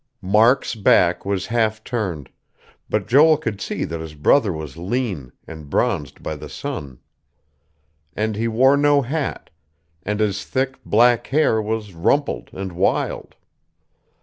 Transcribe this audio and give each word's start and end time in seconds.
Mark's 0.23 0.73
back 0.73 1.25
was 1.25 1.45
half 1.45 1.83
turned; 1.83 2.31
but 2.89 3.05
Joel 3.07 3.37
could 3.37 3.61
see 3.61 3.83
that 3.85 3.99
his 4.01 4.15
brother 4.15 4.51
was 4.51 4.75
lean, 4.75 5.31
and 5.45 5.69
bronzed 5.69 6.23
by 6.23 6.35
the 6.35 6.49
sun. 6.49 6.97
And 8.15 8.35
he 8.35 8.47
wore 8.47 8.77
no 8.77 9.03
hat, 9.03 9.51
and 10.01 10.19
his 10.19 10.43
thick, 10.43 10.79
black 10.83 11.27
hair 11.27 11.61
was 11.61 11.93
rumpled 11.93 12.49
and 12.51 12.71
wild. 12.71 13.35